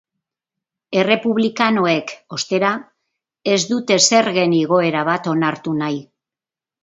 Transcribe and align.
Errepublikanoek, 1.01 2.13
ostera, 2.37 2.71
ez 3.55 3.59
dute 3.73 3.99
zergen 4.07 4.57
igoera 4.61 5.07
bat 5.11 5.29
onartu 5.35 5.77
nahi. 5.83 6.01